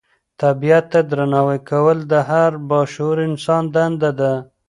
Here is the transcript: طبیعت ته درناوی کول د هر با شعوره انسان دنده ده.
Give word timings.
طبیعت 0.41 0.85
ته 0.91 0.99
درناوی 1.09 1.59
کول 1.69 1.97
د 2.11 2.13
هر 2.29 2.51
با 2.69 2.79
شعوره 2.93 3.23
انسان 3.29 3.63
دنده 3.75 4.11
ده. 4.19 4.33